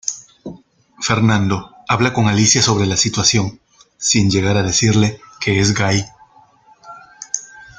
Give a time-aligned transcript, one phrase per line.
[0.99, 3.59] Fernando habla con Alicia sobre la situación,
[3.99, 6.03] sin llegar a decirle que es gay.